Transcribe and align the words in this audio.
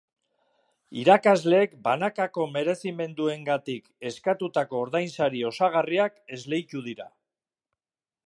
Irakasleek 1.01 1.75
banakako 1.87 2.45
merezimenduengatik 2.55 3.93
eskatutako 4.11 4.81
ordainsari 4.87 5.43
osagarriak 5.53 6.17
esleitu 6.39 6.83
dira. 6.89 7.07